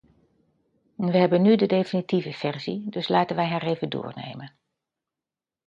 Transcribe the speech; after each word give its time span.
Wij 0.95 1.19
hebben 1.19 1.41
nu 1.41 1.55
de 1.55 1.65
definitieve 1.65 2.33
versie, 2.33 2.89
dus 2.89 3.07
laten 3.07 3.35
wij 3.35 3.47
haar 3.47 3.63
even 3.65 3.89
doornemen. 3.89 4.53